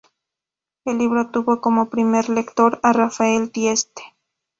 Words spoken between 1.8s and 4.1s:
primer lector a Rafael Dieste.